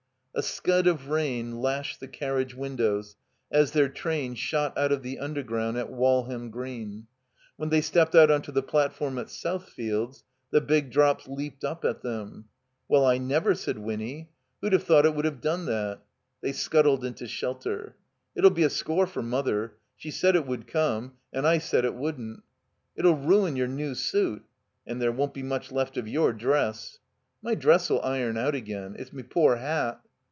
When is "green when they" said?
6.49-7.81